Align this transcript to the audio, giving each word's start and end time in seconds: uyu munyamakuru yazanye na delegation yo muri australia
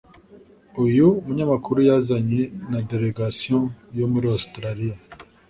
uyu 0.83 1.07
munyamakuru 1.25 1.79
yazanye 1.89 2.41
na 2.71 2.79
delegation 2.89 3.61
yo 3.99 4.05
muri 4.11 4.25
australia 4.35 4.95